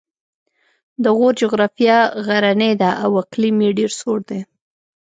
د 1.03 1.05
غور 1.17 1.33
جغرافیه 1.41 1.97
غرنۍ 2.25 2.73
ده 2.81 2.89
او 3.03 3.11
اقلیم 3.23 3.57
یې 3.65 3.71
ډېر 3.79 3.91
سوړ 3.99 4.19
دی 4.29 4.39